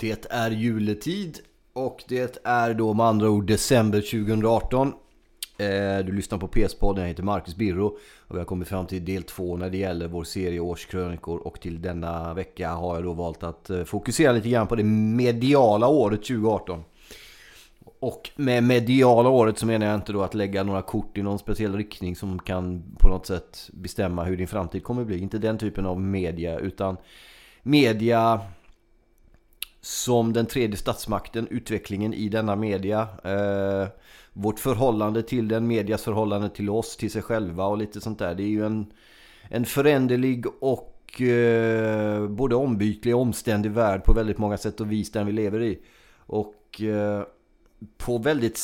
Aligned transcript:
Det 0.00 0.26
är 0.30 0.50
juletid 0.50 1.38
och 1.72 2.04
det 2.08 2.38
är 2.44 2.74
då 2.74 2.94
med 2.94 3.06
andra 3.06 3.30
ord 3.30 3.46
december 3.46 4.00
2018. 4.00 4.92
Eh, 5.58 5.98
du 6.04 6.12
lyssnar 6.12 6.38
på 6.38 6.48
PS-podden, 6.48 7.00
jag 7.00 7.08
heter 7.08 7.22
Marcus 7.22 7.56
Birro 7.56 7.98
och 8.26 8.34
vi 8.34 8.38
har 8.38 8.44
kommit 8.44 8.68
fram 8.68 8.86
till 8.86 9.04
del 9.04 9.22
två 9.22 9.56
när 9.56 9.70
det 9.70 9.78
gäller 9.78 10.08
vår 10.08 10.24
serie 10.24 10.60
årskrönikor 10.60 11.38
och 11.38 11.60
till 11.60 11.82
denna 11.82 12.34
vecka 12.34 12.70
har 12.70 12.94
jag 12.94 13.04
då 13.04 13.12
valt 13.12 13.42
att 13.42 13.70
eh, 13.70 13.84
fokusera 13.84 14.32
lite 14.32 14.48
grann 14.48 14.66
på 14.66 14.76
det 14.76 14.84
mediala 14.84 15.88
året 15.88 16.22
2018. 16.22 16.84
Och 18.00 18.30
med 18.36 18.64
mediala 18.64 19.28
året 19.28 19.58
så 19.58 19.66
menar 19.66 19.86
jag 19.86 19.94
inte 19.94 20.12
då 20.12 20.22
att 20.22 20.34
lägga 20.34 20.62
några 20.62 20.82
kort 20.82 21.18
i 21.18 21.22
någon 21.22 21.38
speciell 21.38 21.76
riktning 21.76 22.16
som 22.16 22.38
kan 22.38 22.82
på 22.98 23.08
något 23.08 23.26
sätt 23.26 23.70
bestämma 23.72 24.24
hur 24.24 24.36
din 24.36 24.48
framtid 24.48 24.84
kommer 24.84 25.04
bli. 25.04 25.18
Inte 25.18 25.38
den 25.38 25.58
typen 25.58 25.86
av 25.86 26.00
media 26.00 26.58
utan 26.58 26.96
media 27.62 28.40
som 29.80 30.32
den 30.32 30.46
tredje 30.46 30.76
statsmakten, 30.76 31.48
utvecklingen 31.50 32.14
i 32.14 32.28
denna 32.28 32.56
media. 32.56 33.08
Eh, 33.24 33.88
vårt 34.32 34.58
förhållande 34.58 35.22
till 35.22 35.48
den, 35.48 35.66
medias 35.66 36.02
förhållande 36.02 36.48
till 36.48 36.70
oss, 36.70 36.96
till 36.96 37.10
sig 37.10 37.22
själva 37.22 37.66
och 37.66 37.78
lite 37.78 38.00
sånt 38.00 38.18
där. 38.18 38.34
Det 38.34 38.42
är 38.42 38.48
ju 38.48 38.66
en, 38.66 38.92
en 39.48 39.64
föränderlig 39.64 40.46
och 40.60 41.20
eh, 41.20 42.28
både 42.28 42.54
ombytlig 42.54 43.14
och 43.14 43.22
omständig 43.22 43.72
värld 43.72 44.04
på 44.04 44.12
väldigt 44.12 44.38
många 44.38 44.58
sätt 44.58 44.80
och 44.80 44.92
vis 44.92 45.12
den 45.12 45.26
vi 45.26 45.32
lever 45.32 45.62
i. 45.62 45.78
Och 46.16 46.82
eh, 46.82 47.22
på 47.96 48.18
väldigt, 48.18 48.60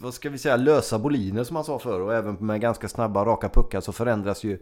vad 0.00 0.14
ska 0.14 0.30
vi 0.30 0.38
säga, 0.38 0.56
lösa 0.56 0.98
boliner 0.98 1.44
som 1.44 1.54
man 1.54 1.64
sa 1.64 1.78
förr 1.78 2.00
och 2.00 2.14
även 2.14 2.34
med 2.34 2.60
ganska 2.60 2.88
snabba 2.88 3.24
raka 3.24 3.48
puckar 3.48 3.80
så 3.80 3.92
förändras 3.92 4.44
ju 4.44 4.58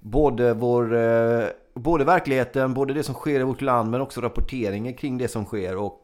både 0.00 0.54
vår 0.54 0.94
eh, 0.94 1.46
både 1.74 2.04
verkligheten, 2.04 2.74
både 2.74 2.94
det 2.94 3.02
som 3.02 3.14
sker 3.14 3.40
i 3.40 3.42
vårt 3.42 3.60
land 3.60 3.90
men 3.90 4.00
också 4.00 4.20
rapporteringen 4.20 4.94
kring 4.94 5.18
det 5.18 5.28
som 5.28 5.44
sker 5.44 5.76
och 5.76 5.98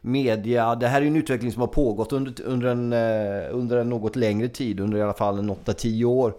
media. 0.00 0.74
Det 0.74 0.88
här 0.88 1.02
är 1.02 1.06
en 1.06 1.16
utveckling 1.16 1.52
som 1.52 1.60
har 1.60 1.68
pågått 1.68 2.12
under, 2.12 2.42
under, 2.42 2.68
en, 2.68 2.92
eh, 2.92 3.56
under 3.56 3.76
en 3.76 3.88
något 3.88 4.16
längre 4.16 4.48
tid, 4.48 4.80
under 4.80 4.98
i 4.98 5.02
alla 5.02 5.14
fall 5.14 5.38
en 5.38 5.50
8-10 5.50 6.04
år. 6.04 6.34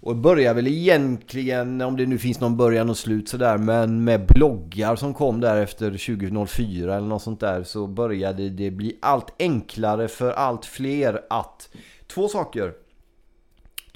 Och 0.00 0.16
börjar 0.16 0.54
väl 0.54 0.66
egentligen, 0.66 1.80
om 1.80 1.96
det 1.96 2.06
nu 2.06 2.18
finns 2.18 2.40
någon 2.40 2.56
början 2.56 2.90
och 2.90 2.96
slut 2.96 3.28
sådär, 3.28 3.58
men 3.58 4.04
med 4.04 4.26
bloggar 4.26 4.96
som 4.96 5.14
kom 5.14 5.40
där 5.40 5.56
efter 5.56 5.90
2004 5.90 6.96
eller 6.96 7.06
något 7.06 7.22
sånt 7.22 7.40
där 7.40 7.62
så 7.62 7.86
började 7.86 8.48
det 8.48 8.70
bli 8.70 8.98
allt 9.00 9.34
enklare 9.38 10.08
för 10.08 10.32
allt 10.32 10.64
fler 10.64 11.20
att 11.30 11.68
två 12.06 12.28
saker 12.28 12.72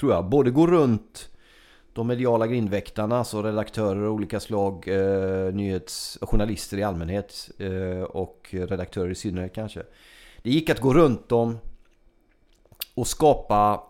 tror 0.00 0.12
jag, 0.12 0.28
både 0.28 0.50
gå 0.50 0.66
runt 0.66 1.28
de 1.92 2.06
mediala 2.06 2.46
grindväktarna, 2.46 3.18
alltså 3.18 3.42
redaktörer 3.42 4.02
av 4.02 4.12
olika 4.12 4.40
slag, 4.40 4.88
eh, 4.88 5.54
nyhets 5.54 6.18
journalister 6.22 6.78
i 6.78 6.82
allmänhet 6.82 7.50
eh, 7.58 8.02
och 8.02 8.48
redaktörer 8.52 9.10
i 9.10 9.14
synnerhet 9.14 9.54
kanske. 9.54 9.82
Det 10.42 10.50
gick 10.50 10.70
att 10.70 10.80
gå 10.80 10.94
runt 10.94 11.28
dem 11.28 11.58
och 12.94 13.06
skapa 13.06 13.82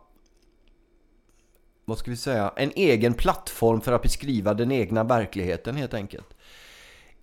vad 1.85 1.99
ska 1.99 2.11
vi 2.11 2.17
säga, 2.17 2.53
en 2.57 2.73
egen 2.77 3.15
plattform 3.15 3.81
för 3.81 3.93
att 3.93 4.03
beskriva 4.03 4.55
den 4.55 4.73
egna 4.73 5.05
verkligheten 5.05 5.77
helt 5.77 5.95
enkelt. 5.95 6.35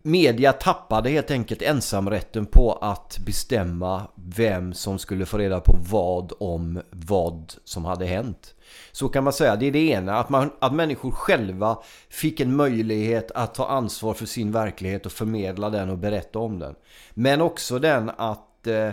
Media 0.02 0.54
tappade 0.54 1.10
helt 1.10 1.32
enkelt 1.32 1.62
ensamrätten 1.62 2.46
på 2.46 2.74
att 2.74 3.20
bestämma 3.26 4.08
vem 4.16 4.74
som 4.74 5.00
skulle 5.00 5.26
få 5.26 5.38
reda 5.38 5.60
på 5.60 5.76
vad 5.90 6.34
om 6.40 6.82
vad 6.90 7.54
som 7.64 7.86
hade 7.86 8.06
hänt. 8.06 8.56
Så 8.92 9.10
kan 9.10 9.24
man 9.24 9.34
säga, 9.34 9.56
det 9.56 9.66
är 9.66 9.72
det 9.72 9.90
ena. 9.90 10.18
Att, 10.18 10.30
man, 10.30 10.52
att 10.60 10.74
människor 10.74 11.12
själva 11.12 11.78
fick 12.10 12.40
en 12.40 12.56
möjlighet 12.56 13.32
att 13.32 13.56
ta 13.56 13.68
ansvar 13.68 14.14
för 14.14 14.26
sin 14.26 14.52
verklighet 14.52 15.06
och 15.06 15.12
förmedla 15.12 15.70
den 15.70 15.90
och 15.90 15.98
berätta 15.98 16.40
om 16.40 16.60
den. 16.60 16.76
Men 17.14 17.42
också 17.42 17.80
den 17.80 18.12
att 18.18 18.68
eh, 18.68 18.90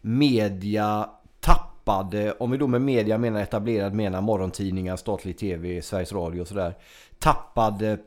media 0.00 1.10
tappade, 1.40 2.32
om 2.32 2.50
vi 2.50 2.56
då 2.56 2.66
med 2.66 2.82
media 2.82 3.18
menar 3.18 3.40
etablerad 3.40 3.94
menar 3.94 4.20
morgontidningar, 4.20 4.96
statlig 4.96 5.38
tv, 5.38 5.82
Sveriges 5.82 6.12
Radio 6.12 6.40
och 6.40 6.48
sådär. 6.48 6.74
Tappade 7.18 7.98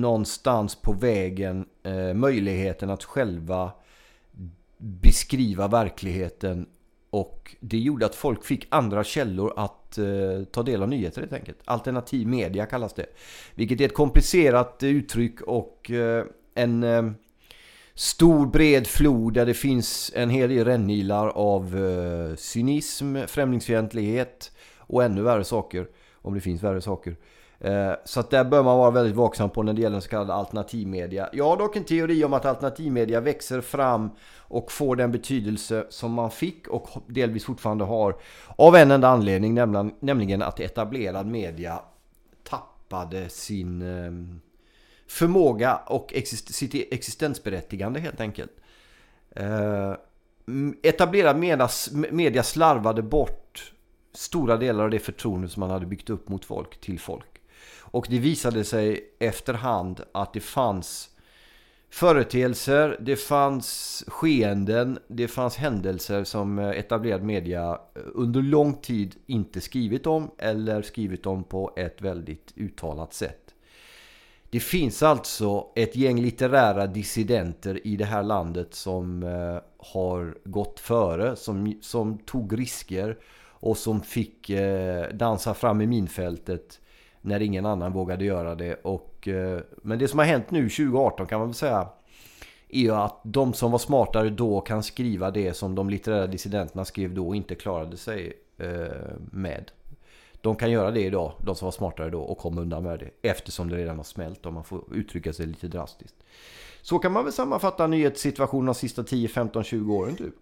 någonstans 0.00 0.74
på 0.74 0.92
vägen 0.92 1.66
eh, 1.82 2.14
möjligheten 2.14 2.90
att 2.90 3.04
själva 3.04 3.72
beskriva 4.78 5.68
verkligheten 5.68 6.66
och 7.10 7.56
det 7.60 7.78
gjorde 7.78 8.06
att 8.06 8.14
folk 8.14 8.44
fick 8.44 8.66
andra 8.68 9.04
källor 9.04 9.52
att 9.56 9.98
eh, 9.98 10.44
ta 10.50 10.62
del 10.62 10.82
av 10.82 10.88
nyheter 10.88 11.20
helt 11.20 11.32
enkelt. 11.32 11.58
Alternativ 11.64 12.26
media 12.26 12.66
kallas 12.66 12.94
det. 12.94 13.06
Vilket 13.54 13.80
är 13.80 13.84
ett 13.84 13.94
komplicerat 13.94 14.82
uttryck 14.82 15.40
och 15.40 15.90
eh, 15.90 16.24
en 16.54 16.82
eh, 16.82 17.10
stor 17.94 18.46
bred 18.46 18.86
flod 18.86 19.34
där 19.34 19.46
det 19.46 19.54
finns 19.54 20.12
en 20.14 20.30
hel 20.30 20.50
del 20.50 20.64
rännilar 20.64 21.28
av 21.28 21.76
eh, 21.76 22.36
cynism, 22.36 23.16
främlingsfientlighet 23.26 24.52
och 24.78 25.04
ännu 25.04 25.22
värre 25.22 25.44
saker. 25.44 25.88
Om 26.14 26.34
det 26.34 26.40
finns 26.40 26.62
värre 26.62 26.80
saker. 26.80 27.16
Eh, 27.60 27.92
så 28.04 28.20
att 28.20 28.30
där 28.30 28.44
bör 28.44 28.62
man 28.62 28.78
vara 28.78 28.90
väldigt 28.90 29.16
vaksam 29.16 29.50
på 29.50 29.62
när 29.62 29.72
det 29.72 29.82
gäller 29.82 29.94
den 29.94 30.02
så 30.02 30.08
kallade 30.08 30.34
alternativmedia. 30.34 31.28
Jag 31.32 31.44
har 31.44 31.56
dock 31.56 31.76
en 31.76 31.84
teori 31.84 32.24
om 32.24 32.32
att 32.32 32.44
alternativmedia 32.44 33.20
växer 33.20 33.60
fram 33.60 34.10
och 34.38 34.72
får 34.72 34.96
den 34.96 35.12
betydelse 35.12 35.86
som 35.88 36.12
man 36.12 36.30
fick 36.30 36.68
och 36.68 36.88
delvis 37.06 37.44
fortfarande 37.44 37.84
har 37.84 38.16
av 38.56 38.76
en 38.76 38.90
enda 38.90 39.08
anledning, 39.08 39.54
nämligen 40.00 40.42
att 40.42 40.60
etablerad 40.60 41.26
media 41.26 41.80
tappade 42.44 43.28
sin 43.28 43.82
ehm, 43.82 44.40
förmåga 45.08 45.76
och 45.76 46.12
sitt 46.24 46.92
existensberättigande 46.92 48.00
helt 48.00 48.20
enkelt. 48.20 48.52
Eh, 49.30 49.92
etablerad 50.82 51.38
media 52.12 52.42
slarvade 52.42 53.02
bort 53.02 53.72
stora 54.12 54.56
delar 54.56 54.84
av 54.84 54.90
det 54.90 54.98
förtroende 54.98 55.48
som 55.48 55.60
man 55.60 55.70
hade 55.70 55.86
byggt 55.86 56.10
upp 56.10 56.28
mot 56.28 56.44
folk 56.44 56.80
till 56.80 57.00
folk. 57.00 57.35
Och 57.90 58.06
det 58.10 58.18
visade 58.18 58.64
sig 58.64 59.14
efterhand 59.18 60.00
att 60.12 60.32
det 60.32 60.40
fanns 60.40 61.10
företeelser, 61.90 62.96
det 63.00 63.16
fanns 63.16 64.04
skeenden, 64.06 64.98
det 65.08 65.28
fanns 65.28 65.56
händelser 65.56 66.24
som 66.24 66.58
etablerad 66.58 67.22
media 67.22 67.80
under 67.94 68.42
lång 68.42 68.74
tid 68.74 69.14
inte 69.26 69.60
skrivit 69.60 70.06
om 70.06 70.30
eller 70.38 70.82
skrivit 70.82 71.26
om 71.26 71.44
på 71.44 71.72
ett 71.76 72.02
väldigt 72.02 72.52
uttalat 72.56 73.14
sätt. 73.14 73.54
Det 74.50 74.60
finns 74.60 75.02
alltså 75.02 75.66
ett 75.74 75.96
gäng 75.96 76.20
litterära 76.20 76.86
dissidenter 76.86 77.86
i 77.86 77.96
det 77.96 78.04
här 78.04 78.22
landet 78.22 78.74
som 78.74 79.22
eh, 79.22 79.58
har 79.78 80.38
gått 80.44 80.80
före, 80.80 81.36
som, 81.36 81.78
som 81.80 82.18
tog 82.18 82.58
risker 82.58 83.18
och 83.38 83.76
som 83.76 84.00
fick 84.00 84.50
eh, 84.50 85.08
dansa 85.14 85.54
fram 85.54 85.80
i 85.80 85.86
minfältet 85.86 86.80
när 87.26 87.42
ingen 87.42 87.66
annan 87.66 87.92
vågade 87.92 88.24
göra 88.24 88.54
det. 88.54 88.74
Och, 88.74 89.28
eh, 89.28 89.60
men 89.82 89.98
det 89.98 90.08
som 90.08 90.18
har 90.18 90.26
hänt 90.26 90.50
nu 90.50 90.68
2018 90.68 91.26
kan 91.26 91.38
man 91.38 91.48
väl 91.48 91.54
säga 91.54 91.88
är 92.68 92.80
ju 92.80 92.90
att 92.90 93.20
de 93.24 93.52
som 93.52 93.72
var 93.72 93.78
smartare 93.78 94.30
då 94.30 94.60
kan 94.60 94.82
skriva 94.82 95.30
det 95.30 95.54
som 95.54 95.74
de 95.74 95.90
litterära 95.90 96.26
dissidenterna 96.26 96.84
skrev 96.84 97.14
då 97.14 97.28
och 97.28 97.36
inte 97.36 97.54
klarade 97.54 97.96
sig 97.96 98.32
eh, 98.58 98.68
med. 99.32 99.70
De 100.40 100.56
kan 100.56 100.70
göra 100.70 100.90
det 100.90 101.00
idag, 101.00 101.32
de 101.44 101.56
som 101.56 101.66
var 101.66 101.72
smartare 101.72 102.10
då 102.10 102.20
och 102.20 102.38
kom 102.38 102.58
undan 102.58 102.82
med 102.82 102.98
det. 102.98 103.28
Eftersom 103.28 103.70
det 103.70 103.76
redan 103.76 103.96
har 103.96 104.04
smält 104.04 104.46
om 104.46 104.54
man 104.54 104.64
får 104.64 104.84
uttrycka 104.94 105.32
sig 105.32 105.46
lite 105.46 105.68
drastiskt. 105.68 106.16
Så 106.82 106.98
kan 106.98 107.12
man 107.12 107.24
väl 107.24 107.32
sammanfatta 107.32 107.86
nyhetssituationen 107.86 108.66
de 108.66 108.74
sista 108.74 109.04
10, 109.04 109.28
15, 109.28 109.64
20 109.64 109.94
åren 109.94 110.16
typ. 110.16 110.34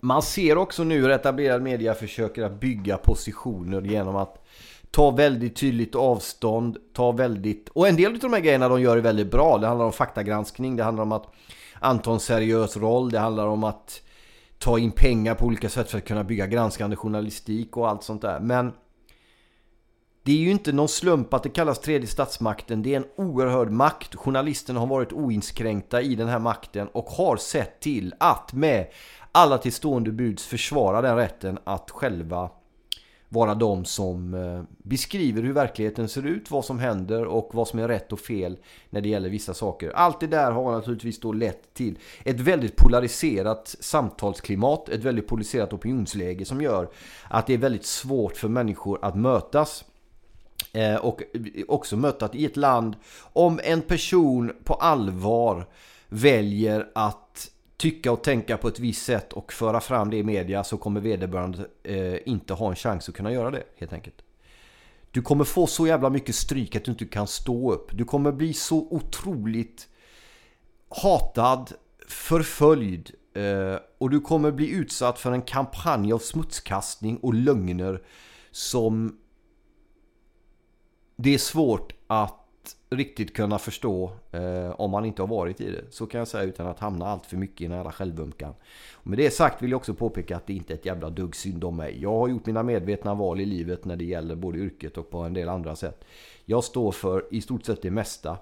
Man 0.00 0.22
ser 0.22 0.58
också 0.58 0.84
nu 0.84 1.00
hur 1.00 1.10
etablerad 1.10 1.62
media 1.62 1.94
försöker 1.94 2.42
att 2.42 2.60
bygga 2.60 2.96
positioner 2.96 3.82
genom 3.82 4.16
att 4.16 4.46
ta 4.90 5.10
väldigt 5.10 5.56
tydligt 5.56 5.94
avstånd, 5.94 6.76
ta 6.92 7.12
väldigt... 7.12 7.68
Och 7.68 7.88
en 7.88 7.96
del 7.96 8.12
av 8.12 8.18
de 8.18 8.32
här 8.32 8.40
grejerna 8.40 8.68
de 8.68 8.80
gör 8.80 8.96
är 8.96 9.00
väldigt 9.00 9.30
bra. 9.30 9.58
Det 9.58 9.66
handlar 9.66 9.86
om 9.86 9.92
faktagranskning, 9.92 10.76
det 10.76 10.84
handlar 10.84 11.02
om 11.02 11.12
att 11.12 11.26
anta 11.80 12.12
en 12.12 12.20
seriös 12.20 12.76
roll, 12.76 13.10
det 13.10 13.18
handlar 13.18 13.46
om 13.46 13.64
att 13.64 14.02
ta 14.58 14.78
in 14.78 14.90
pengar 14.90 15.34
på 15.34 15.46
olika 15.46 15.68
sätt 15.68 15.90
för 15.90 15.98
att 15.98 16.04
kunna 16.04 16.24
bygga 16.24 16.46
granskande 16.46 16.96
journalistik 16.96 17.76
och 17.76 17.88
allt 17.88 18.02
sånt 18.02 18.22
där. 18.22 18.40
Men 18.40 18.72
det 20.22 20.32
är 20.32 20.36
ju 20.36 20.50
inte 20.50 20.72
någon 20.72 20.88
slump 20.88 21.34
att 21.34 21.42
det 21.42 21.48
kallas 21.48 21.78
tredje 21.78 22.06
statsmakten. 22.06 22.82
Det 22.82 22.94
är 22.94 22.96
en 22.96 23.06
oerhörd 23.16 23.70
makt. 23.70 24.14
Journalisterna 24.14 24.80
har 24.80 24.86
varit 24.86 25.12
oinskränkta 25.12 26.02
i 26.02 26.14
den 26.14 26.28
här 26.28 26.38
makten 26.38 26.88
och 26.88 27.04
har 27.04 27.36
sett 27.36 27.80
till 27.80 28.14
att 28.20 28.52
med 28.52 28.86
alla 29.32 29.58
till 29.58 29.72
stående 29.72 30.12
buds 30.12 30.46
försvara 30.46 31.02
den 31.02 31.16
rätten 31.16 31.58
att 31.64 31.90
själva 31.90 32.50
vara 33.32 33.54
de 33.54 33.84
som 33.84 34.34
eh, 34.34 34.62
beskriver 34.82 35.42
hur 35.42 35.52
verkligheten 35.52 36.08
ser 36.08 36.26
ut, 36.26 36.50
vad 36.50 36.64
som 36.64 36.78
händer 36.78 37.24
och 37.24 37.50
vad 37.52 37.68
som 37.68 37.78
är 37.78 37.88
rätt 37.88 38.12
och 38.12 38.20
fel 38.20 38.58
när 38.90 39.00
det 39.00 39.08
gäller 39.08 39.28
vissa 39.28 39.54
saker. 39.54 39.90
Allt 39.90 40.20
det 40.20 40.26
där 40.26 40.52
har 40.52 40.72
naturligtvis 40.72 41.20
då 41.20 41.32
lett 41.32 41.74
till 41.74 41.98
ett 42.24 42.40
väldigt 42.40 42.76
polariserat 42.76 43.76
samtalsklimat, 43.80 44.88
ett 44.88 45.04
väldigt 45.04 45.26
polariserat 45.26 45.72
opinionsläge 45.72 46.44
som 46.44 46.60
gör 46.60 46.88
att 47.28 47.46
det 47.46 47.54
är 47.54 47.58
väldigt 47.58 47.86
svårt 47.86 48.36
för 48.36 48.48
människor 48.48 48.98
att 49.02 49.16
mötas 49.16 49.84
eh, 50.72 50.96
och 50.96 51.22
också 51.68 51.96
möta 51.96 52.24
att 52.24 52.34
i 52.34 52.44
ett 52.44 52.56
land, 52.56 52.96
om 53.32 53.60
en 53.64 53.80
person 53.80 54.52
på 54.64 54.74
allvar 54.74 55.66
väljer 56.08 56.90
att 56.94 57.50
tycka 57.80 58.12
och 58.12 58.24
tänka 58.24 58.56
på 58.56 58.68
ett 58.68 58.78
visst 58.78 59.04
sätt 59.04 59.32
och 59.32 59.52
föra 59.52 59.80
fram 59.80 60.10
det 60.10 60.16
i 60.16 60.22
media 60.22 60.64
så 60.64 60.76
kommer 60.76 61.00
vederbörande 61.00 61.66
eh, 61.82 62.28
inte 62.28 62.54
ha 62.54 62.68
en 62.70 62.76
chans 62.76 63.08
att 63.08 63.14
kunna 63.14 63.32
göra 63.32 63.50
det 63.50 63.62
helt 63.76 63.92
enkelt. 63.92 64.22
Du 65.10 65.22
kommer 65.22 65.44
få 65.44 65.66
så 65.66 65.86
jävla 65.86 66.10
mycket 66.10 66.34
stryk 66.34 66.76
att 66.76 66.84
du 66.84 66.90
inte 66.90 67.04
kan 67.04 67.26
stå 67.26 67.72
upp. 67.72 67.90
Du 67.92 68.04
kommer 68.04 68.32
bli 68.32 68.54
så 68.54 68.76
otroligt 68.76 69.88
hatad, 70.88 71.72
förföljd 72.08 73.10
eh, 73.34 73.76
och 73.98 74.10
du 74.10 74.20
kommer 74.20 74.50
bli 74.50 74.70
utsatt 74.70 75.18
för 75.18 75.32
en 75.32 75.42
kampanj 75.42 76.12
av 76.12 76.18
smutskastning 76.18 77.16
och 77.16 77.34
lögner 77.34 78.02
som 78.50 79.18
det 81.16 81.34
är 81.34 81.38
svårt 81.38 81.92
att 82.06 82.39
riktigt 82.90 83.36
kunna 83.36 83.58
förstå 83.58 84.12
eh, 84.32 84.70
om 84.80 84.90
man 84.90 85.04
inte 85.04 85.22
har 85.22 85.26
varit 85.26 85.60
i 85.60 85.70
det. 85.70 85.84
Så 85.90 86.06
kan 86.06 86.18
jag 86.18 86.28
säga 86.28 86.44
utan 86.44 86.66
att 86.66 86.78
hamna 86.78 87.06
allt 87.06 87.26
för 87.26 87.36
mycket 87.36 87.60
i 87.60 87.68
den 87.68 87.76
här 87.76 87.90
självömkan. 87.90 88.54
Med 89.02 89.18
det 89.18 89.30
sagt 89.30 89.62
vill 89.62 89.70
jag 89.70 89.78
också 89.78 89.94
påpeka 89.94 90.36
att 90.36 90.46
det 90.46 90.54
inte 90.54 90.72
är 90.72 90.74
ett 90.74 90.86
jävla 90.86 91.10
dugg 91.10 91.36
synd 91.36 91.64
om 91.64 91.76
mig. 91.76 91.98
Jag 92.02 92.18
har 92.18 92.28
gjort 92.28 92.46
mina 92.46 92.62
medvetna 92.62 93.14
val 93.14 93.40
i 93.40 93.46
livet 93.46 93.84
när 93.84 93.96
det 93.96 94.04
gäller 94.04 94.34
både 94.34 94.58
yrket 94.58 94.98
och 94.98 95.10
på 95.10 95.18
en 95.18 95.34
del 95.34 95.48
andra 95.48 95.76
sätt. 95.76 96.04
Jag 96.44 96.64
står 96.64 96.92
för 96.92 97.24
i 97.30 97.40
stort 97.40 97.64
sett 97.64 97.82
det 97.82 97.90
mesta. 97.90 98.38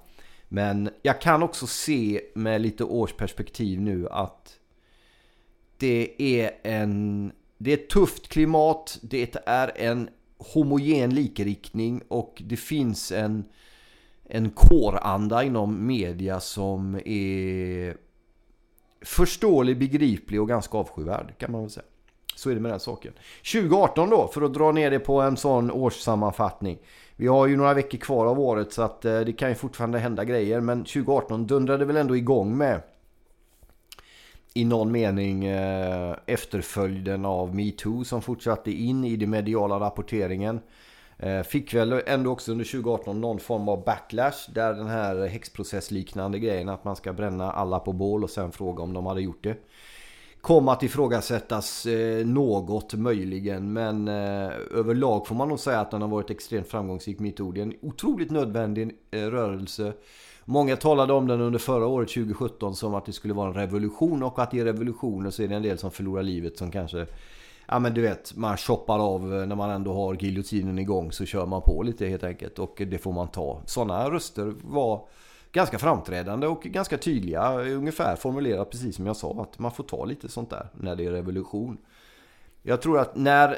Men 0.49 0.91
jag 1.03 1.21
kan 1.21 1.43
också 1.43 1.67
se 1.67 2.21
med 2.35 2.61
lite 2.61 2.85
årsperspektiv 2.85 3.81
nu 3.81 4.09
att 4.09 4.59
det 5.77 6.23
är 6.23 6.51
en... 6.63 7.33
Det 7.61 7.71
är 7.71 7.75
ett 7.75 7.89
tufft 7.89 8.29
klimat, 8.29 8.99
det 9.03 9.37
är 9.47 9.73
en 9.77 10.09
homogen 10.39 11.15
likriktning 11.15 12.03
och 12.09 12.43
det 12.47 12.57
finns 12.57 13.13
en, 13.13 13.45
en 14.29 14.51
kåranda 14.51 15.43
inom 15.43 15.87
media 15.87 16.41
som 16.41 17.01
är 17.05 17.97
förståelig, 19.03 19.79
begriplig 19.79 20.41
och 20.41 20.49
ganska 20.49 20.79
avskyvärd 20.79 21.35
kan 21.39 21.53
man 21.53 21.61
väl 21.61 21.71
säga. 21.71 21.87
Så 22.35 22.51
är 22.51 22.55
det 22.55 22.61
med 22.61 22.73
den 22.73 22.81
saken. 22.81 23.13
2018 23.53 24.11
då, 24.11 24.29
för 24.29 24.43
att 24.43 24.55
dra 24.55 24.73
ner 24.73 24.91
det 24.91 24.99
på 24.99 25.21
en 25.21 25.37
sån 25.37 25.71
årssammanfattning. 25.71 26.79
Vi 27.17 27.27
har 27.27 27.47
ju 27.47 27.57
några 27.57 27.75
veckor 27.75 27.99
kvar 27.99 28.27
av 28.27 28.41
året 28.41 28.73
så 28.73 28.83
att 28.83 29.05
eh, 29.05 29.21
det 29.21 29.33
kan 29.33 29.49
ju 29.49 29.55
fortfarande 29.55 29.99
hända 29.99 30.25
grejer. 30.25 30.61
Men 30.61 30.79
2018 30.79 31.47
dundrade 31.47 31.85
väl 31.85 31.97
ändå 31.97 32.17
igång 32.17 32.57
med 32.57 32.83
i 34.55 34.65
någon 34.65 34.93
mening 34.93 35.45
eh, 35.45 36.17
efterföljden 36.27 37.25
av 37.25 37.55
MeToo 37.55 38.05
som 38.05 38.23
fortsatte 38.23 38.71
in 38.71 39.05
i 39.05 39.17
den 39.17 39.31
mediala 39.31 39.81
rapporteringen. 39.81 40.61
Eh, 41.19 41.43
fick 41.43 41.75
väl 41.75 42.03
ändå 42.07 42.31
också 42.31 42.53
under 42.53 42.65
2018 42.65 43.21
någon 43.21 43.39
form 43.39 43.69
av 43.69 43.85
backlash 43.85 44.53
där 44.55 44.75
den 44.75 44.87
här 44.87 45.27
häxprocessliknande 45.27 46.39
grejen 46.39 46.69
att 46.69 46.85
man 46.85 46.97
ska 46.97 47.13
bränna 47.13 47.53
alla 47.53 47.79
på 47.79 47.93
bål 47.93 48.25
och 48.25 48.31
sen 48.31 48.53
fråga 48.53 48.83
om 48.83 48.93
de 48.93 49.07
hade 49.07 49.21
gjort 49.21 49.45
det. 49.45 49.57
Kom 50.41 50.69
att 50.69 50.83
ifrågasättas 50.83 51.87
eh, 51.87 52.27
något 52.27 52.95
möjligen 52.95 53.73
men 53.73 54.09
eh, 54.09 54.51
överlag 54.75 55.27
får 55.27 55.35
man 55.35 55.49
nog 55.49 55.59
säga 55.59 55.81
att 55.81 55.91
den 55.91 56.03
har 56.03 56.09
varit 56.09 56.31
extremt 56.31 56.69
framgångsrik 56.69 57.19
metod. 57.19 57.55
Det 57.55 57.61
är 57.61 57.63
en 57.63 57.75
otroligt 57.83 58.31
nödvändig 58.31 58.97
rörelse 59.11 59.93
Många 60.51 60.77
talade 60.77 61.13
om 61.13 61.27
den 61.27 61.41
under 61.41 61.59
förra 61.59 61.87
året 61.87 62.09
2017 62.09 62.77
som 62.77 62.95
att 62.95 63.07
det 63.07 63.13
skulle 63.13 63.35
vara 63.35 63.49
en 63.49 63.55
revolution 63.55 64.23
och 64.23 64.39
att 64.39 64.55
i 64.55 64.65
revolutioner 64.65 65.31
så 65.31 65.43
är 65.43 65.49
det 65.49 65.55
en 65.55 65.63
del 65.63 65.79
som 65.79 65.91
förlorar 65.91 66.23
livet 66.23 66.59
som 66.59 66.71
kanske 66.71 67.07
Ja 67.71 67.79
men 67.79 67.95
du 67.95 68.03
vet, 68.03 68.37
man 68.37 68.57
choppar 68.57 68.99
av 68.99 69.35
eh, 69.35 69.47
när 69.47 69.57
man 69.57 69.71
ändå 69.71 69.93
har 69.93 70.15
giljotinen 70.15 70.79
igång 70.79 71.13
så 71.13 71.25
kör 71.25 71.47
man 71.47 71.63
på 71.63 71.83
lite 71.83 72.07
helt 72.07 72.25
enkelt 72.25 72.59
och 72.59 72.83
det 72.87 72.99
får 72.99 73.13
man 73.13 73.29
ta. 73.29 73.63
Sådana 73.67 74.11
röster 74.11 74.55
var 74.63 75.07
ganska 75.53 75.79
framträdande 75.79 76.47
och 76.47 76.63
ganska 76.63 76.99
tydliga. 76.99 77.61
Ungefär 77.61 78.17
formulerat 78.17 78.71
precis 78.71 78.97
som 78.97 79.07
jag 79.07 79.17
sa 79.17 79.43
att 79.43 79.59
man 79.59 79.73
får 79.73 79.85
ta 79.85 80.05
lite 80.05 80.29
sånt 80.29 80.51
där 80.51 80.69
när 80.75 80.97
det 80.97 81.07
är 81.07 81.11
revolution. 81.11 81.79
Jag 82.63 82.83
tror 82.83 82.99
att 82.99 83.17
när 83.17 83.57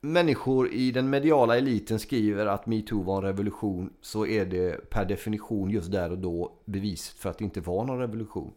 människor 0.00 0.72
i 0.72 0.90
den 0.90 1.10
mediala 1.10 1.56
eliten 1.56 1.98
skriver 1.98 2.46
att 2.46 2.66
metoo 2.66 3.02
var 3.02 3.16
en 3.16 3.22
revolution 3.22 3.90
så 4.00 4.26
är 4.26 4.46
det 4.46 4.90
per 4.90 5.04
definition 5.04 5.70
just 5.70 5.92
där 5.92 6.10
och 6.10 6.18
då 6.18 6.52
beviset 6.64 7.16
för 7.18 7.30
att 7.30 7.38
det 7.38 7.44
inte 7.44 7.60
var 7.60 7.84
någon 7.84 7.98
revolution. 7.98 8.52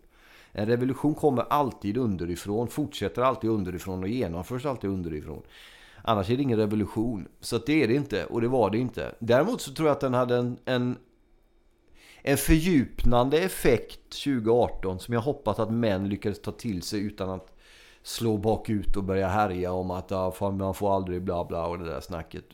En 0.57 0.65
revolution 0.65 1.15
kommer 1.15 1.45
alltid 1.49 1.97
underifrån, 1.97 2.67
fortsätter 2.67 3.21
alltid 3.21 3.49
underifrån 3.49 4.03
och 4.03 4.09
genomförs 4.09 4.65
alltid 4.65 4.89
underifrån. 4.89 5.41
Annars 6.01 6.29
är 6.29 6.37
det 6.37 6.43
ingen 6.43 6.59
revolution. 6.59 7.27
Så 7.39 7.57
det 7.57 7.83
är 7.83 7.87
det 7.87 7.95
inte 7.95 8.25
och 8.25 8.41
det 8.41 8.47
var 8.47 8.69
det 8.69 8.77
inte. 8.77 9.15
Däremot 9.19 9.61
så 9.61 9.73
tror 9.73 9.87
jag 9.87 9.95
att 9.95 10.01
den 10.01 10.13
hade 10.13 10.35
en, 10.35 10.57
en, 10.65 10.97
en 12.21 12.37
fördjupnande 12.37 13.39
effekt 13.39 14.23
2018 14.23 14.99
som 14.99 15.13
jag 15.13 15.21
hoppas 15.21 15.59
att 15.59 15.71
män 15.71 16.09
lyckades 16.09 16.41
ta 16.41 16.51
till 16.51 16.81
sig 16.81 16.99
utan 16.99 17.29
att 17.29 17.57
slå 18.03 18.37
bakut 18.37 18.95
och 18.97 19.03
börja 19.03 19.27
härja 19.27 19.71
om 19.71 19.91
att 19.91 20.11
ja, 20.11 20.31
fan, 20.31 20.57
man 20.57 20.73
får 20.73 20.95
aldrig 20.95 21.21
bla 21.21 21.45
bla 21.45 21.67
och 21.67 21.79
det 21.79 21.85
där 21.85 22.01
snacket. 22.01 22.45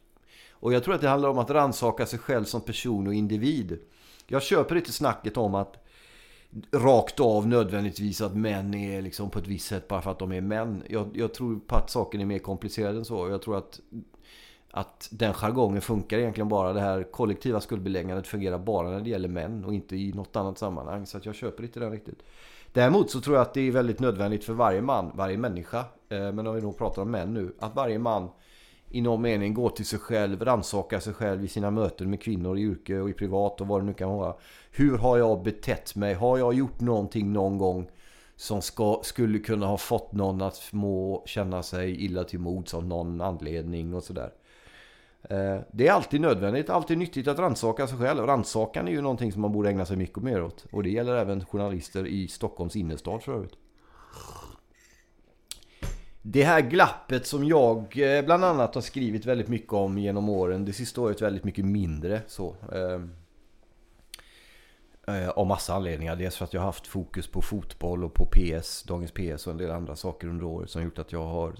Och 0.51 0.73
jag 0.73 0.83
tror 0.83 0.95
att 0.95 1.01
det 1.01 1.09
handlar 1.09 1.29
om 1.29 1.37
att 1.37 1.49
ransaka 1.49 2.05
sig 2.05 2.19
själv 2.19 2.43
som 2.43 2.61
person 2.61 3.07
och 3.07 3.13
individ. 3.13 3.79
Jag 4.27 4.43
köper 4.43 4.75
inte 4.75 4.91
snacket 4.91 5.37
om 5.37 5.55
att 5.55 5.81
rakt 6.71 7.19
av 7.19 7.47
nödvändigtvis 7.47 8.21
att 8.21 8.35
män 8.35 8.73
är 8.73 9.01
liksom 9.01 9.29
på 9.29 9.39
ett 9.39 9.47
visst 9.47 9.67
sätt 9.67 9.87
bara 9.87 10.01
för 10.01 10.11
att 10.11 10.19
de 10.19 10.31
är 10.31 10.41
män. 10.41 10.83
Jag, 10.89 11.09
jag 11.13 11.33
tror 11.33 11.59
på 11.59 11.75
att 11.75 11.89
saken 11.89 12.21
är 12.21 12.25
mer 12.25 12.39
komplicerad 12.39 12.97
än 12.97 13.05
så. 13.05 13.29
Jag 13.29 13.41
tror 13.41 13.57
att, 13.57 13.79
att 14.71 15.09
den 15.11 15.33
jargongen 15.33 15.81
funkar 15.81 16.17
egentligen 16.17 16.49
bara. 16.49 16.73
Det 16.73 16.79
här 16.79 17.03
kollektiva 17.03 17.61
skuldbeläggandet 17.61 18.27
fungerar 18.27 18.57
bara 18.57 18.89
när 18.89 19.01
det 19.01 19.09
gäller 19.09 19.29
män 19.29 19.65
och 19.65 19.73
inte 19.73 19.95
i 19.95 20.13
något 20.13 20.35
annat 20.35 20.57
sammanhang. 20.57 21.05
Så 21.05 21.17
att 21.17 21.25
jag 21.25 21.35
köper 21.35 21.63
inte 21.63 21.79
den 21.79 21.91
riktigt. 21.91 22.23
Däremot 22.73 23.11
så 23.11 23.21
tror 23.21 23.35
jag 23.35 23.41
att 23.41 23.53
det 23.53 23.61
är 23.61 23.71
väldigt 23.71 23.99
nödvändigt 23.99 24.43
för 24.43 24.53
varje 24.53 24.81
man, 24.81 25.11
varje 25.15 25.37
människa, 25.37 25.79
eh, 26.09 26.31
men 26.31 26.47
om 26.47 26.55
vi 26.55 26.61
nog 26.61 26.77
pratar 26.77 27.01
om 27.01 27.11
män 27.11 27.33
nu, 27.33 27.55
att 27.59 27.75
varje 27.75 27.99
man 27.99 28.29
i 28.91 29.01
någon 29.01 29.21
mening 29.21 29.53
gå 29.53 29.69
till 29.69 29.85
sig 29.85 29.99
själv, 29.99 30.43
rannsaka 30.43 31.01
sig 31.01 31.13
själv 31.13 31.43
i 31.43 31.47
sina 31.47 31.71
möten 31.71 32.09
med 32.09 32.21
kvinnor 32.21 32.57
i 32.57 32.61
yrke 32.61 32.99
och 32.99 33.09
i 33.09 33.13
privat 33.13 33.61
och 33.61 33.67
vad 33.67 33.81
det 33.81 33.85
nu 33.85 33.93
kan 33.93 34.09
vara. 34.09 34.35
Hur 34.71 34.97
har 34.97 35.17
jag 35.17 35.43
betett 35.43 35.95
mig? 35.95 36.13
Har 36.13 36.37
jag 36.37 36.53
gjort 36.53 36.79
någonting 36.79 37.33
någon 37.33 37.57
gång 37.57 37.89
som 38.35 38.61
ska, 38.61 38.99
skulle 39.03 39.39
kunna 39.39 39.65
ha 39.65 39.77
fått 39.77 40.11
någon 40.11 40.41
att 40.41 40.69
må 40.71 41.23
känna 41.25 41.63
sig 41.63 42.05
illa 42.05 42.23
till 42.23 42.39
mods 42.39 42.73
av 42.73 42.85
någon 42.85 43.21
anledning 43.21 43.93
och 43.93 44.03
sådär. 44.03 44.33
Eh, 45.29 45.59
det 45.71 45.87
är 45.87 45.91
alltid 45.91 46.21
nödvändigt, 46.21 46.69
alltid 46.69 46.97
nyttigt 46.97 47.27
att 47.27 47.39
rannsaka 47.39 47.87
sig 47.87 47.97
själv. 47.97 48.25
Rannsakan 48.25 48.87
är 48.87 48.91
ju 48.91 49.01
någonting 49.01 49.31
som 49.31 49.41
man 49.41 49.51
borde 49.51 49.69
ägna 49.69 49.85
sig 49.85 49.97
mycket 49.97 50.23
mer 50.23 50.43
åt. 50.43 50.65
Och 50.71 50.83
det 50.83 50.89
gäller 50.89 51.15
även 51.15 51.45
journalister 51.45 52.07
i 52.07 52.27
Stockholms 52.27 52.75
innerstad 52.75 53.23
för 53.23 53.33
övrigt. 53.33 53.57
Det 56.21 56.43
här 56.43 56.61
glappet 56.61 57.27
som 57.27 57.43
jag 57.43 57.97
eh, 57.97 58.25
bland 58.25 58.45
annat 58.45 58.75
har 58.75 58.81
skrivit 58.81 59.25
väldigt 59.25 59.47
mycket 59.47 59.73
om 59.73 59.97
genom 59.97 60.29
åren. 60.29 60.65
Det 60.65 60.73
sista 60.73 61.01
året 61.01 61.21
väldigt 61.21 61.43
mycket 61.43 61.65
mindre 61.65 62.21
så. 62.27 62.55
Ehm, 62.75 63.11
eh, 65.07 65.29
av 65.29 65.47
massa 65.47 65.73
anledningar. 65.73 66.15
Dels 66.15 66.35
för 66.35 66.45
att 66.45 66.53
jag 66.53 66.61
har 66.61 66.65
haft 66.65 66.87
fokus 66.87 67.27
på 67.27 67.41
fotboll 67.41 68.03
och 68.03 68.13
på 68.13 68.25
PS, 68.25 68.83
dagens 68.83 69.11
PS 69.11 69.47
och 69.47 69.51
en 69.51 69.57
del 69.57 69.71
andra 69.71 69.95
saker 69.95 70.27
under 70.27 70.45
året 70.45 70.69
som 70.69 70.83
gjort 70.83 70.99
att 70.99 71.11
jag 71.11 71.23
har 71.23 71.55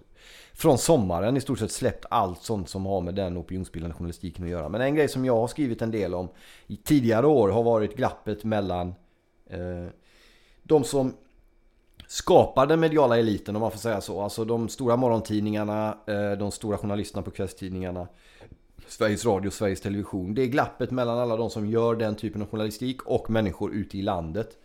från 0.54 0.78
sommaren 0.78 1.38
i 1.38 1.42
stort 1.42 1.60
sett 1.60 1.72
släppt 1.72 2.06
allt 2.10 2.42
sånt 2.42 2.70
som 2.70 2.86
har 2.86 3.02
med 3.02 3.16
den 3.16 3.38
opinionsbildande 3.38 3.96
journalistiken 3.96 4.44
att 4.44 4.52
göra. 4.52 4.70
Men 4.70 4.82
en 4.82 4.96
grej 4.96 5.08
som 5.08 5.26
jag 5.26 5.36
har 5.36 5.48
skrivit 5.48 5.82
en 5.82 5.92
del 5.92 6.14
om 6.14 6.30
i 6.68 6.78
tidigare 6.78 7.28
år 7.28 7.50
har 7.50 7.64
varit 7.64 7.96
glappet 7.96 8.44
mellan 8.44 8.88
eh, 9.50 9.88
de 10.64 10.84
som 10.84 11.14
skapar 12.12 12.68
den 12.68 12.80
mediala 12.80 13.18
eliten 13.18 13.56
om 13.56 13.62
man 13.62 13.72
får 13.72 13.80
säga 13.80 14.02
så. 14.02 14.22
Alltså 14.22 14.46
de 14.46 14.70
stora 14.70 14.96
morgontidningarna, 14.96 15.98
eh, 16.08 16.32
de 16.32 16.52
stora 16.52 16.78
journalisterna 16.78 17.24
på 17.24 17.32
kvällstidningarna 17.32 18.08
Sveriges 18.88 19.26
Radio 19.26 19.48
och 19.48 19.54
Sveriges 19.54 19.82
Television. 19.82 20.34
Det 20.34 20.42
är 20.42 20.48
glappet 20.48 20.92
mellan 20.92 21.20
alla 21.20 21.38
de 21.38 21.50
som 21.50 21.70
gör 21.70 21.96
den 21.96 22.16
typen 22.16 22.42
av 22.42 22.50
journalistik 22.50 23.02
och 23.02 23.30
människor 23.30 23.74
ute 23.74 23.98
i 23.98 24.02
landet. 24.02 24.58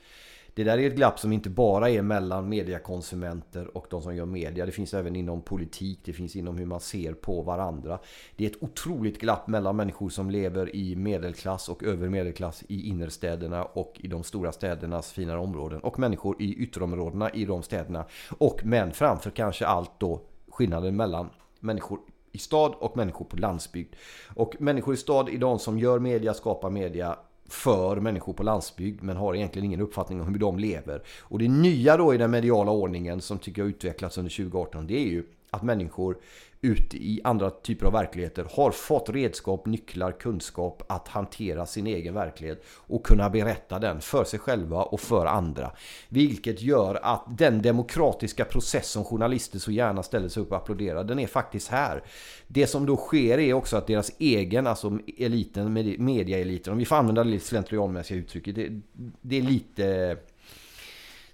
Det 0.56 0.64
där 0.64 0.78
är 0.78 0.86
ett 0.86 0.96
glapp 0.96 1.18
som 1.18 1.32
inte 1.32 1.50
bara 1.50 1.90
är 1.90 2.02
mellan 2.02 2.48
mediekonsumenter 2.48 3.76
och 3.76 3.86
de 3.90 4.02
som 4.02 4.16
gör 4.16 4.26
media. 4.26 4.66
Det 4.66 4.72
finns 4.72 4.94
även 4.94 5.16
inom 5.16 5.42
politik, 5.42 6.00
det 6.04 6.12
finns 6.12 6.36
inom 6.36 6.56
hur 6.56 6.66
man 6.66 6.80
ser 6.80 7.12
på 7.12 7.42
varandra. 7.42 7.98
Det 8.36 8.44
är 8.44 8.50
ett 8.50 8.62
otroligt 8.62 9.20
glapp 9.20 9.48
mellan 9.48 9.76
människor 9.76 10.08
som 10.08 10.30
lever 10.30 10.76
i 10.76 10.96
medelklass 10.96 11.68
och 11.68 11.84
över 11.84 12.08
medelklass 12.08 12.64
i 12.68 12.88
innerstäderna 12.88 13.64
och 13.64 14.00
i 14.00 14.08
de 14.08 14.24
stora 14.24 14.52
städernas 14.52 15.12
finare 15.12 15.38
områden. 15.38 15.80
Och 15.80 15.98
människor 15.98 16.42
i 16.42 16.54
ytterområdena 16.54 17.30
i 17.30 17.44
de 17.44 17.62
städerna. 17.62 18.04
Och 18.38 18.60
men 18.64 18.92
framför 18.92 19.30
kanske 19.30 19.66
allt 19.66 20.00
då 20.00 20.20
skillnaden 20.48 20.96
mellan 20.96 21.30
människor 21.60 21.98
i 22.32 22.38
stad 22.38 22.74
och 22.78 22.96
människor 22.96 23.24
på 23.24 23.36
landsbygd. 23.36 23.94
Och 24.34 24.56
människor 24.58 24.94
i 24.94 24.96
stad 24.96 25.28
är 25.28 25.38
de 25.38 25.58
som 25.58 25.78
gör 25.78 25.98
media, 25.98 26.34
skapar 26.34 26.70
media 26.70 27.18
för 27.48 27.96
människor 27.96 28.32
på 28.32 28.42
landsbygd 28.42 29.02
men 29.02 29.16
har 29.16 29.34
egentligen 29.34 29.66
ingen 29.66 29.80
uppfattning 29.80 30.20
om 30.20 30.28
hur 30.28 30.38
de 30.38 30.58
lever. 30.58 31.02
Och 31.20 31.38
det 31.38 31.48
nya 31.48 31.96
då 31.96 32.14
i 32.14 32.18
den 32.18 32.30
mediala 32.30 32.70
ordningen 32.70 33.20
som 33.20 33.38
tycker 33.38 33.62
jag 33.62 33.68
utvecklats 33.68 34.18
under 34.18 34.30
2018 34.30 34.86
det 34.86 34.94
är 34.94 35.08
ju 35.08 35.24
att 35.50 35.62
människor 35.62 36.16
ute 36.60 36.96
i 36.96 37.20
andra 37.24 37.50
typer 37.50 37.86
av 37.86 37.92
verkligheter 37.92 38.46
har 38.52 38.70
fått 38.70 39.08
redskap, 39.08 39.66
nycklar, 39.66 40.12
kunskap 40.12 40.82
att 40.88 41.08
hantera 41.08 41.66
sin 41.66 41.86
egen 41.86 42.14
verklighet 42.14 42.64
och 42.68 43.06
kunna 43.06 43.30
berätta 43.30 43.78
den 43.78 44.00
för 44.00 44.24
sig 44.24 44.38
själva 44.38 44.82
och 44.82 45.00
för 45.00 45.26
andra. 45.26 45.72
Vilket 46.08 46.62
gör 46.62 46.94
att 47.02 47.24
den 47.38 47.62
demokratiska 47.62 48.44
process 48.44 48.88
som 48.88 49.04
journalister 49.04 49.58
så 49.58 49.70
gärna 49.70 50.02
ställer 50.02 50.28
sig 50.28 50.42
upp 50.42 50.50
och 50.50 50.56
applåderar, 50.56 51.04
den 51.04 51.18
är 51.18 51.26
faktiskt 51.26 51.68
här. 51.68 52.02
Det 52.46 52.66
som 52.66 52.86
då 52.86 52.96
sker 52.96 53.38
är 53.38 53.52
också 53.52 53.76
att 53.76 53.86
deras 53.86 54.12
egen, 54.18 54.66
alltså 54.66 54.98
eliten, 55.18 55.72
mediaeliten, 55.98 56.72
om 56.72 56.78
vi 56.78 56.84
får 56.84 56.96
använda 56.96 57.24
det 57.24 57.30
lite 57.30 57.46
slentrianmässiga 57.46 58.18
uttrycket, 58.18 58.54
det, 58.54 58.80
det 59.20 59.38
är 59.38 59.42
lite 59.42 60.16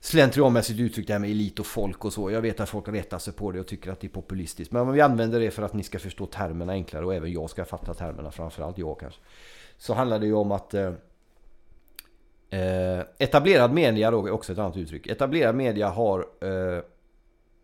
slentrianmässigt 0.02 0.80
uttryck 0.80 1.06
det 1.06 1.12
här 1.12 1.20
med 1.20 1.30
elit 1.30 1.58
och 1.58 1.66
folk 1.66 2.04
och 2.04 2.12
så. 2.12 2.30
Jag 2.30 2.40
vet 2.40 2.60
att 2.60 2.68
folk 2.68 2.88
retar 2.88 3.18
sig 3.18 3.32
på 3.32 3.52
det 3.52 3.60
och 3.60 3.66
tycker 3.66 3.90
att 3.90 4.00
det 4.00 4.06
är 4.06 4.08
populistiskt. 4.08 4.72
Men 4.72 4.82
om 4.82 4.92
vi 4.92 5.00
använder 5.00 5.40
det 5.40 5.50
för 5.50 5.62
att 5.62 5.72
ni 5.72 5.82
ska 5.82 5.98
förstå 5.98 6.26
termerna 6.26 6.72
enklare 6.72 7.04
och 7.04 7.14
även 7.14 7.32
jag 7.32 7.50
ska 7.50 7.64
fatta 7.64 7.94
termerna, 7.94 8.30
framförallt 8.30 8.78
jag 8.78 9.00
kanske. 9.00 9.20
Så 9.76 9.94
handlar 9.94 10.18
det 10.18 10.26
ju 10.26 10.34
om 10.34 10.52
att 10.52 10.74
eh, 10.74 10.92
eh 12.50 13.00
etablerad 13.18 13.72
media 13.72 14.10
då 14.10 14.26
är 14.26 14.30
också 14.30 14.52
ett 14.52 14.58
annat 14.58 14.76
uttryck. 14.76 15.06
Etablerad 15.06 15.54
media 15.54 15.88
har 15.88 16.26
eh, 16.40 16.82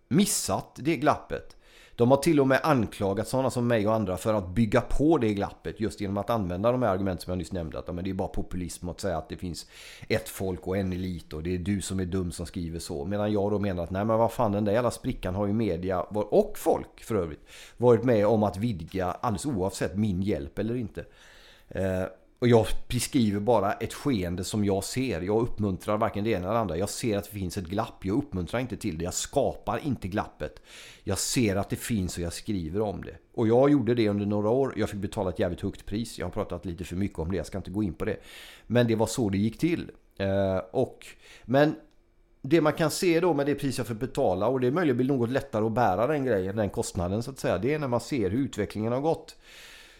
missat 0.09 0.73
det 0.75 0.97
glappet. 0.97 1.57
De 1.98 2.10
har 2.10 2.18
till 2.18 2.40
och 2.40 2.48
med 2.48 2.60
anklagat 2.62 3.28
sådana 3.28 3.50
som 3.50 3.66
mig 3.66 3.88
och 3.88 3.94
andra 3.94 4.16
för 4.16 4.34
att 4.34 4.48
bygga 4.48 4.80
på 4.80 5.18
det 5.18 5.34
glappet 5.34 5.80
just 5.80 6.00
genom 6.00 6.18
att 6.18 6.30
använda 6.30 6.72
de 6.72 6.82
här 6.82 6.90
argument 6.90 7.22
som 7.22 7.30
jag 7.30 7.38
nyss 7.38 7.52
nämnde. 7.52 7.78
Att 7.78 7.94
men 7.94 8.04
det 8.04 8.10
är 8.10 8.14
bara 8.14 8.28
populism 8.28 8.88
att 8.88 9.00
säga 9.00 9.18
att 9.18 9.28
det 9.28 9.36
finns 9.36 9.66
ett 10.08 10.28
folk 10.28 10.66
och 10.66 10.76
en 10.76 10.92
elit 10.92 11.32
och 11.32 11.42
det 11.42 11.54
är 11.54 11.58
du 11.58 11.80
som 11.80 12.00
är 12.00 12.04
dum 12.04 12.32
som 12.32 12.46
skriver 12.46 12.78
så. 12.78 13.04
Medan 13.04 13.32
jag 13.32 13.50
då 13.50 13.58
menar 13.58 13.82
att 13.82 13.90
nej 13.90 14.04
men 14.04 14.18
vad 14.18 14.32
fan 14.32 14.52
den 14.52 14.64
där 14.64 14.72
jävla 14.72 14.90
sprickan 14.90 15.34
har 15.34 15.46
ju 15.46 15.52
media 15.52 16.00
och 16.00 16.58
folk 16.58 17.04
för 17.04 17.14
övrigt 17.14 17.48
varit 17.76 18.04
med 18.04 18.26
om 18.26 18.42
att 18.42 18.56
vidga 18.56 19.06
alldeles 19.06 19.46
oavsett 19.46 19.96
min 19.96 20.22
hjälp 20.22 20.58
eller 20.58 20.76
inte. 20.76 21.04
Eh, 21.68 22.02
och 22.40 22.49
jag 22.49 22.66
beskriver 22.88 23.40
bara 23.40 23.73
ett 23.73 23.95
skeende 23.95 24.45
som 24.45 24.64
jag 24.64 24.85
ser. 24.85 25.21
Jag 25.21 25.42
uppmuntrar 25.42 25.97
varken 25.97 26.25
det 26.25 26.30
ena 26.30 26.45
eller 26.45 26.54
det 26.54 26.61
andra. 26.61 26.76
Jag 26.76 26.88
ser 26.88 27.18
att 27.18 27.25
det 27.25 27.30
finns 27.30 27.57
ett 27.57 27.64
glapp. 27.64 28.04
Jag 28.04 28.18
uppmuntrar 28.18 28.61
inte 28.61 28.76
till 28.76 28.99
det. 28.99 29.04
Jag 29.04 29.14
skapar 29.14 29.80
inte 29.85 30.09
glappet. 30.09 30.62
Jag 31.04 31.18
ser 31.18 31.57
att 31.57 31.71
det 31.71 31.76
finns 31.76 32.16
och 32.16 32.23
jag 32.23 32.33
skriver 32.33 32.80
om 32.80 33.02
det. 33.02 33.16
Och 33.35 33.49
jag 33.49 33.71
gjorde 33.71 33.95
det 33.95 34.09
under 34.09 34.26
några 34.26 34.49
år. 34.49 34.75
Jag 34.76 34.90
fick 34.90 35.00
betala 35.00 35.30
ett 35.30 35.38
jävligt 35.38 35.61
högt 35.61 35.87
pris. 35.87 36.18
Jag 36.18 36.26
har 36.26 36.30
pratat 36.30 36.64
lite 36.64 36.85
för 36.85 36.97
mycket 36.97 37.18
om 37.18 37.30
det. 37.30 37.37
Jag 37.37 37.47
ska 37.47 37.59
inte 37.59 37.71
gå 37.71 37.83
in 37.83 37.95
på 37.95 38.04
det. 38.04 38.16
Men 38.66 38.87
det 38.87 38.95
var 38.95 39.07
så 39.07 39.28
det 39.28 39.38
gick 39.38 39.59
till. 39.59 39.90
Eh, 40.16 40.59
och, 40.71 41.07
men 41.45 41.75
det 42.42 42.61
man 42.61 42.73
kan 42.73 42.90
se 42.90 43.21
då 43.21 43.35
med 43.35 43.47
det 43.47 43.54
pris 43.54 43.78
jag 43.78 43.87
får 43.87 43.95
betala 43.95 44.49
och 44.49 44.61
det 44.61 44.66
är 44.66 44.71
möjligen 44.71 44.97
blir 44.97 45.07
något 45.07 45.30
lättare 45.30 45.66
att 45.66 45.73
bära 45.73 46.07
den 46.07 46.25
grejen, 46.25 46.57
den 46.57 46.71
kostnaden 46.71 47.23
så 47.23 47.30
att 47.30 47.38
säga. 47.38 47.59
Det 47.59 47.75
är 47.75 47.78
när 47.78 47.88
man 47.88 48.00
ser 48.00 48.30
hur 48.30 48.38
utvecklingen 48.38 48.92
har 48.92 49.00
gått. 49.00 49.37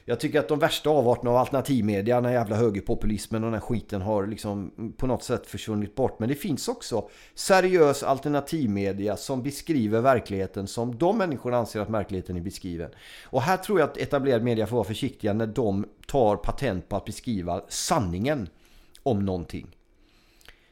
Jag 0.09 0.21
tycker 0.21 0.41
att 0.41 0.49
de 0.49 0.59
värsta 0.59 0.91
avarterna 0.91 1.31
av 1.31 1.37
alternativmedia, 1.37 2.15
den 2.15 2.25
här 2.25 2.33
jävla 2.33 2.57
högerpopulismen 2.57 3.45
och 3.45 3.51
den 3.51 3.61
här 3.61 3.67
skiten 3.67 4.03
har 4.03 4.27
liksom 4.27 4.73
på 4.97 5.07
något 5.07 5.23
sätt 5.23 5.47
försvunnit 5.47 5.95
bort. 5.95 6.19
Men 6.19 6.29
det 6.29 6.35
finns 6.35 6.69
också 6.69 7.09
seriös 7.35 8.03
alternativmedia 8.03 9.17
som 9.17 9.43
beskriver 9.43 10.01
verkligheten 10.01 10.67
som 10.67 10.99
de 10.99 11.19
människorna 11.19 11.57
anser 11.57 11.81
att 11.81 11.91
verkligheten 11.91 12.37
är 12.37 12.41
beskriven. 12.41 12.91
Och 13.25 13.43
här 13.43 13.57
tror 13.57 13.81
jag 13.81 13.91
att 13.91 13.97
etablerad 13.97 14.43
media 14.43 14.67
får 14.67 14.77
vara 14.77 14.87
försiktiga 14.87 15.33
när 15.33 15.47
de 15.47 15.87
tar 16.07 16.37
patent 16.37 16.89
på 16.89 16.97
att 16.97 17.05
beskriva 17.05 17.63
sanningen 17.69 18.49
om 19.03 19.25
någonting 19.25 19.78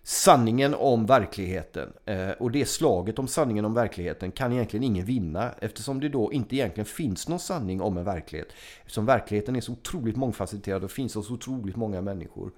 sanningen 0.09 0.75
om 0.75 1.07
verkligheten. 1.07 1.93
Eh, 2.05 2.31
och 2.31 2.51
det 2.51 2.67
slaget 2.67 3.19
om 3.19 3.29
sanningen 3.29 3.65
om 3.65 3.75
verkligheten 3.75 4.33
kan 4.33 4.53
egentligen 4.53 4.85
ingen 4.85 5.05
vinna 5.05 5.51
eftersom 5.61 6.01
det 6.01 6.09
då 6.09 6.33
inte 6.33 6.57
egentligen 6.57 6.87
finns 6.87 7.29
någon 7.29 7.39
sanning 7.39 7.81
om 7.81 7.99
en 7.99 8.05
verklighet. 8.05 8.49
Eftersom 8.81 9.07
verkligheten 9.07 9.57
är 9.57 9.61
så 9.61 9.73
otroligt 9.73 10.17
mångfacetterad 10.17 10.85
och 10.85 10.91
finns 10.91 11.15
hos 11.15 11.31
otroligt 11.31 11.77
många 11.77 12.01
människor. 12.01 12.51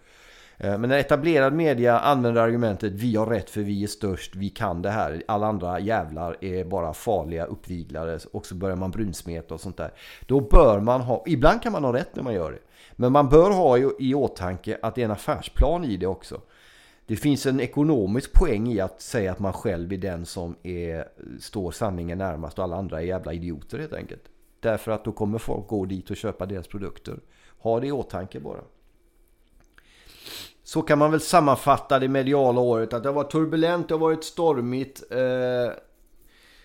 Eh, 0.56 0.78
men 0.78 0.90
när 0.90 0.98
etablerad 0.98 1.52
media 1.52 1.98
använder 1.98 2.42
argumentet 2.42 2.92
vi 2.92 3.16
har 3.16 3.26
rätt 3.26 3.50
för 3.50 3.60
vi 3.60 3.82
är 3.82 3.86
störst, 3.86 4.36
vi 4.36 4.48
kan 4.48 4.82
det 4.82 4.90
här. 4.90 5.22
Alla 5.28 5.46
andra 5.46 5.80
jävlar 5.80 6.36
är 6.40 6.64
bara 6.64 6.94
farliga 6.94 7.44
uppviglare 7.44 8.18
och 8.32 8.46
så 8.46 8.54
börjar 8.54 8.76
man 8.76 8.90
brunsmeta 8.90 9.54
och 9.54 9.60
sånt 9.60 9.76
där. 9.76 9.90
Då 10.26 10.40
bör 10.40 10.80
man 10.80 11.00
ha, 11.00 11.24
ibland 11.26 11.62
kan 11.62 11.72
man 11.72 11.84
ha 11.84 11.92
rätt 11.92 12.16
när 12.16 12.22
man 12.22 12.34
gör 12.34 12.52
det. 12.52 12.58
Men 12.96 13.12
man 13.12 13.28
bör 13.28 13.50
ha 13.50 13.78
i 13.98 14.14
åtanke 14.14 14.78
att 14.82 14.94
det 14.94 15.00
är 15.00 15.04
en 15.04 15.10
affärsplan 15.10 15.84
i 15.84 15.96
det 15.96 16.06
också. 16.06 16.40
Det 17.08 17.16
finns 17.16 17.46
en 17.46 17.60
ekonomisk 17.60 18.32
poäng 18.32 18.72
i 18.72 18.80
att 18.80 19.02
säga 19.02 19.32
att 19.32 19.38
man 19.38 19.52
själv 19.52 19.92
är 19.92 19.96
den 19.96 20.26
som 20.26 20.56
är, 20.62 21.08
står 21.40 21.70
sanningen 21.70 22.18
närmast 22.18 22.58
och 22.58 22.64
alla 22.64 22.76
andra 22.76 23.00
är 23.00 23.04
jävla 23.04 23.32
idioter 23.32 23.78
helt 23.78 23.92
enkelt. 23.92 24.22
Därför 24.60 24.92
att 24.92 25.04
då 25.04 25.12
kommer 25.12 25.38
folk 25.38 25.66
gå 25.66 25.84
dit 25.84 26.10
och 26.10 26.16
köpa 26.16 26.46
deras 26.46 26.66
produkter. 26.66 27.20
Ha 27.58 27.80
det 27.80 27.86
i 27.86 27.92
åtanke 27.92 28.40
bara. 28.40 28.60
Så 30.62 30.82
kan 30.82 30.98
man 30.98 31.10
väl 31.10 31.20
sammanfatta 31.20 31.98
det 31.98 32.08
mediala 32.08 32.60
året. 32.60 32.92
Att 32.92 33.02
det 33.02 33.08
har 33.08 33.14
varit 33.14 33.30
turbulent, 33.30 33.88
det 33.88 33.94
har 33.94 34.00
varit 34.00 34.24
stormigt. 34.24 35.02
Eh, 35.10 35.72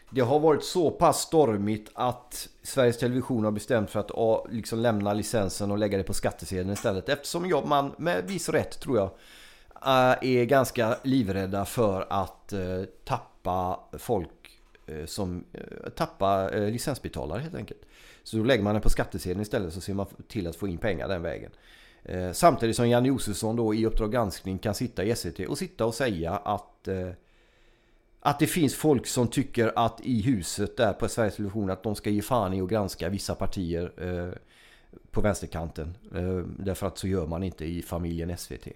det 0.10 0.22
har 0.22 0.40
varit 0.40 0.64
så 0.64 0.92
pass 0.92 1.22
stormigt 1.22 1.92
att 1.94 2.50
Sveriges 2.64 2.98
Television 2.98 3.44
har 3.44 3.52
bestämt 3.52 3.90
för 3.90 4.00
att 4.00 4.52
liksom 4.52 4.80
lämna 4.80 5.14
licensen 5.14 5.72
och 5.72 5.78
lägga 5.78 5.98
det 5.98 6.04
på 6.04 6.14
skattesedeln 6.14 6.74
istället. 6.74 7.10
Eftersom 7.10 7.64
man 7.66 7.92
med 7.98 8.24
viss 8.28 8.50
rätt 8.50 8.80
tror 8.80 8.98
jag 8.98 9.10
Eh, 9.86 10.18
är 10.22 10.46
ganska 10.46 10.98
livrädda 11.04 11.66
för 11.66 12.08
att 12.10 12.54
eh, 12.54 12.84
tappa 13.04 13.80
folk 13.98 14.62
eh, 14.88 15.06
som 15.06 15.44
tappa 15.96 16.50
licensbetalare 16.50 17.40
helt 17.40 17.56
enkelt. 17.56 17.82
Så 18.24 18.38
då 18.38 18.44
lägger 18.44 18.64
man 18.64 18.76
den 18.76 18.82
på 18.82 18.90
skattesedeln 18.90 19.42
istället 19.42 19.74
så 19.74 19.82
ser 19.82 19.94
man 19.94 20.06
till 20.28 20.48
att 20.48 20.56
få 20.56 20.68
in 20.68 20.78
pengar 20.78 21.08
den 21.08 21.22
vägen. 21.22 21.52
Samtidigt 22.34 22.76
som 22.76 22.90
Jan 22.90 23.06
Josefsson 23.06 23.56
då 23.56 23.76
i 23.76 23.86
Uppdrag 23.86 24.12
granskning 24.12 24.58
kan 24.58 24.74
sitta 24.74 25.04
i 25.04 25.16
SVT 25.16 25.40
och 25.40 25.58
sitta 25.58 25.86
och 25.86 25.94
säga 25.94 26.32
att 26.32 26.88
att 28.20 28.40
det 28.40 28.48
finns 28.48 28.76
folk 28.76 29.08
som 29.08 29.28
tycker 29.28 29.74
att 29.76 30.02
i 30.02 30.22
huset 30.22 30.78
där 30.78 30.94
på 30.94 31.08
Sveriges 31.08 31.36
Television 31.36 31.70
att 31.70 31.84
de 31.84 31.96
ska 31.96 32.10
ge 32.10 32.22
fan 32.22 32.54
i 32.54 32.62
att 32.62 32.70
granska 32.70 33.10
vissa 33.10 33.36
partier 33.36 33.92
på 35.12 35.22
vänsterkanten. 35.22 35.98
därför 36.60 36.88
att 36.88 36.98
så 36.98 37.08
gör 37.08 37.28
man 37.28 37.44
inte 37.44 37.66
i 37.66 37.82
familjen 37.82 38.38
SVT. 38.38 38.68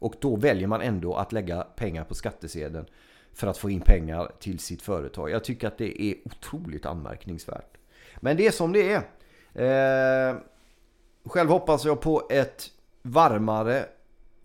Och 0.00 0.14
då 0.20 0.36
väljer 0.36 0.66
man 0.66 0.80
ändå 0.80 1.14
att 1.14 1.32
lägga 1.32 1.62
pengar 1.62 2.04
på 2.04 2.14
skattesedeln 2.14 2.86
för 3.32 3.46
att 3.46 3.58
få 3.58 3.70
in 3.70 3.80
pengar 3.80 4.32
till 4.38 4.58
sitt 4.58 4.82
företag. 4.82 5.30
Jag 5.30 5.44
tycker 5.44 5.68
att 5.68 5.78
det 5.78 6.02
är 6.02 6.14
otroligt 6.24 6.86
anmärkningsvärt. 6.86 7.76
Men 8.16 8.36
det 8.36 8.46
är 8.46 8.50
som 8.50 8.72
det 8.72 8.92
är. 8.92 10.30
Eh, 10.30 10.36
själv 11.24 11.50
hoppas 11.50 11.84
jag 11.84 12.00
på 12.00 12.22
ett 12.30 12.70
varmare, 13.02 13.84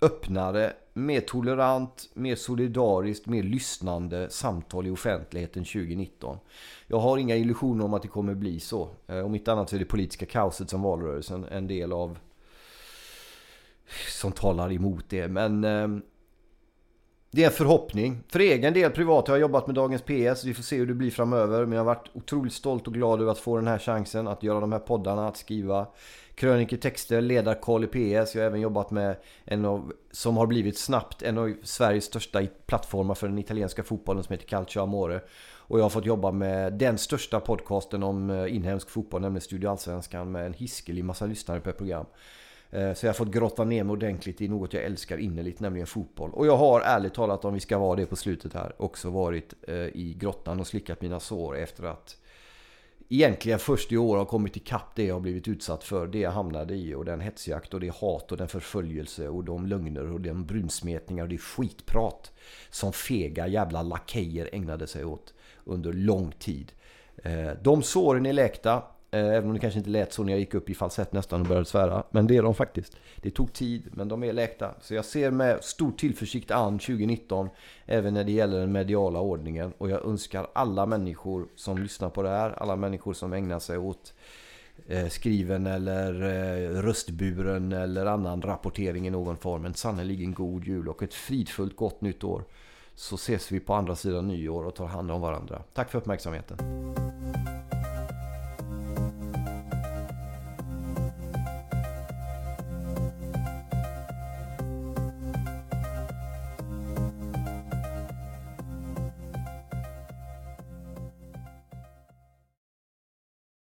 öppnare, 0.01 0.73
mer 0.93 1.21
tolerant, 1.21 2.09
mer 2.13 2.35
solidariskt, 2.35 3.25
mer 3.25 3.43
lyssnande 3.43 4.29
samtal 4.29 4.87
i 4.87 4.89
offentligheten 4.89 5.63
2019. 5.63 6.37
Jag 6.87 6.99
har 6.99 7.17
inga 7.17 7.35
illusioner 7.35 7.85
om 7.85 7.93
att 7.93 8.01
det 8.01 8.07
kommer 8.07 8.33
bli 8.33 8.59
så. 8.59 8.89
Eh, 9.07 9.19
om 9.19 9.35
inte 9.35 9.51
annat 9.51 9.69
så 9.69 9.75
är 9.75 9.79
det 9.79 9.85
politiska 9.85 10.25
kaoset 10.25 10.69
som 10.69 10.81
valrörelsen 10.81 11.45
en 11.45 11.67
del 11.67 11.93
av 11.93 12.17
som 14.09 14.31
talar 14.31 14.71
emot 14.71 15.05
det. 15.09 15.27
Men 15.27 15.63
eh, 15.63 15.87
det 17.31 17.43
är 17.43 17.47
en 17.47 17.53
förhoppning. 17.53 18.23
För 18.29 18.39
egen 18.39 18.73
del 18.73 18.91
privat 18.91 19.27
har 19.27 19.35
jag 19.35 19.41
jobbat 19.41 19.67
med 19.67 19.75
Dagens 19.75 20.01
PS. 20.01 20.43
Vi 20.43 20.53
får 20.53 20.63
se 20.63 20.77
hur 20.77 20.87
det 20.87 20.93
blir 20.93 21.11
framöver. 21.11 21.65
Men 21.65 21.71
jag 21.71 21.79
har 21.79 21.95
varit 21.95 22.09
otroligt 22.13 22.53
stolt 22.53 22.87
och 22.87 22.93
glad 22.93 23.21
över 23.21 23.31
att 23.31 23.39
få 23.39 23.55
den 23.55 23.67
här 23.67 23.79
chansen. 23.79 24.27
Att 24.27 24.43
göra 24.43 24.59
de 24.59 24.71
här 24.71 24.79
poddarna, 24.79 25.27
att 25.27 25.37
skriva 25.37 25.87
krönikor, 26.35 26.77
texter, 26.77 27.21
ledarkoll 27.21 27.83
i 27.83 27.87
PS. 27.87 28.35
Jag 28.35 28.41
har 28.41 28.47
även 28.47 28.61
jobbat 28.61 28.91
med 28.91 29.15
en 29.45 29.65
av, 29.65 29.93
som 30.11 30.37
har 30.37 30.47
blivit 30.47 30.77
snabbt 30.77 31.21
en 31.21 31.37
av 31.37 31.53
Sveriges 31.63 32.05
största 32.05 32.41
plattformar 32.65 33.15
för 33.15 33.27
den 33.27 33.39
italienska 33.39 33.83
fotbollen 33.83 34.23
som 34.23 34.33
heter 34.33 34.47
Calcio 34.47 34.81
Amore. 34.81 35.21
Och 35.67 35.79
jag 35.79 35.83
har 35.83 35.89
fått 35.89 36.05
jobba 36.05 36.31
med 36.31 36.73
den 36.73 36.97
största 36.97 37.39
podcasten 37.39 38.03
om 38.03 38.29
eh, 38.29 38.55
inhemsk 38.55 38.89
fotboll, 38.89 39.21
nämligen 39.21 39.41
Studio 39.41 39.69
Allsvenskan 39.69 40.31
med 40.31 40.45
en 40.45 40.53
hiskelig 40.53 41.05
massa 41.05 41.25
lyssnare 41.25 41.59
per 41.59 41.71
program. 41.71 42.05
Eh, 42.75 42.93
så 42.93 43.05
jag 43.05 43.09
har 43.09 43.15
fått 43.15 43.31
grotta 43.31 43.63
ner 43.63 43.83
mig 43.83 43.93
ordentligt 43.93 44.41
i 44.41 44.47
något 44.47 44.73
jag 44.73 44.83
älskar 44.83 45.17
innerligt, 45.17 45.59
nämligen 45.59 45.87
fotboll. 45.87 46.31
Och 46.33 46.47
jag 46.47 46.57
har 46.57 46.81
ärligt 46.81 47.13
talat, 47.13 47.45
om 47.45 47.53
vi 47.53 47.59
ska 47.59 47.77
vara 47.77 47.95
det 47.95 48.05
på 48.05 48.15
slutet 48.15 48.53
här, 48.53 48.73
också 48.77 49.09
varit 49.09 49.53
eh, 49.67 49.75
i 49.75 50.15
grottan 50.19 50.59
och 50.59 50.67
slickat 50.67 51.01
mina 51.01 51.19
sår 51.19 51.57
efter 51.57 51.83
att 51.83 52.17
egentligen 53.09 53.59
först 53.59 53.91
i 53.91 53.97
år 53.97 54.17
har 54.17 54.25
kommit 54.25 54.57
ikapp 54.57 54.95
det 54.95 55.03
jag 55.05 55.15
har 55.15 55.19
blivit 55.19 55.47
utsatt 55.47 55.83
för. 55.83 56.07
Det 56.07 56.19
jag 56.19 56.31
hamnade 56.31 56.75
i 56.75 56.95
och 56.95 57.05
den 57.05 57.21
hetsjakt 57.21 57.73
och 57.73 57.79
det 57.79 57.95
hat 57.95 58.31
och 58.31 58.37
den 58.37 58.47
förföljelse 58.47 59.27
och 59.27 59.43
de 59.43 59.65
lögner 59.65 60.11
och 60.11 60.21
den 60.21 60.45
brunsmetningar 60.45 61.23
och 61.23 61.29
det 61.29 61.37
skitprat 61.37 62.31
som 62.69 62.93
fega 62.93 63.47
jävla 63.47 63.81
lakejer 63.81 64.49
ägnade 64.53 64.87
sig 64.87 65.05
åt 65.05 65.33
under 65.63 65.93
lång 65.93 66.31
tid. 66.31 66.71
Eh, 67.23 67.51
de 67.61 67.83
såren 67.83 68.25
är 68.25 68.33
läkta. 68.33 68.83
Eh, 69.15 69.25
även 69.25 69.45
om 69.45 69.53
det 69.53 69.59
kanske 69.59 69.77
inte 69.77 69.89
lät 69.89 70.13
så 70.13 70.23
när 70.23 70.33
jag 70.33 70.39
gick 70.39 70.53
upp 70.53 70.69
i 70.69 70.75
falsett 70.75 71.13
nästan 71.13 71.41
och 71.41 71.47
började 71.47 71.65
svära. 71.65 72.03
Men 72.11 72.27
det 72.27 72.37
är 72.37 72.43
de 72.43 72.55
faktiskt. 72.55 72.97
Det 73.15 73.31
tog 73.31 73.53
tid, 73.53 73.83
men 73.91 74.07
de 74.07 74.23
är 74.23 74.33
läkta. 74.33 74.73
Så 74.81 74.93
jag 74.93 75.05
ser 75.05 75.31
med 75.31 75.63
stor 75.63 75.91
tillförsikt 75.91 76.51
an 76.51 76.79
2019, 76.79 77.49
även 77.85 78.13
när 78.13 78.23
det 78.23 78.31
gäller 78.31 78.59
den 78.59 78.71
mediala 78.71 79.19
ordningen. 79.19 79.73
Och 79.77 79.89
jag 79.89 80.05
önskar 80.05 80.47
alla 80.53 80.85
människor 80.85 81.47
som 81.55 81.77
lyssnar 81.77 82.09
på 82.09 82.23
det 82.23 82.29
här, 82.29 82.51
alla 82.51 82.75
människor 82.75 83.13
som 83.13 83.33
ägnar 83.33 83.59
sig 83.59 83.77
åt 83.77 84.13
eh, 84.87 85.07
skriven 85.07 85.67
eller 85.67 86.23
eh, 86.23 86.81
röstburen 86.81 87.71
eller 87.71 88.05
annan 88.05 88.41
rapportering 88.41 89.07
i 89.07 89.09
någon 89.09 89.37
form. 89.37 89.65
En 89.65 89.73
sannerligen 89.73 90.33
god 90.33 90.65
jul 90.65 90.89
och 90.89 91.03
ett 91.03 91.13
fridfullt 91.13 91.75
gott 91.75 92.01
nytt 92.01 92.23
år. 92.23 92.43
Så 92.95 93.15
ses 93.15 93.51
vi 93.51 93.59
på 93.59 93.73
andra 93.73 93.95
sidan 93.95 94.27
nyår 94.27 94.65
och 94.65 94.75
tar 94.75 94.87
hand 94.87 95.11
om 95.11 95.21
varandra. 95.21 95.61
Tack 95.73 95.91
för 95.91 95.99
uppmärksamheten. 95.99 96.57